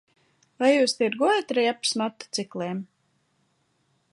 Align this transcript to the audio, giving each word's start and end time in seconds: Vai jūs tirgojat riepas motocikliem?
Vai 0.61 0.69
jūs 0.69 0.95
tirgojat 1.01 1.53
riepas 1.57 1.93
motocikliem? 2.03 2.81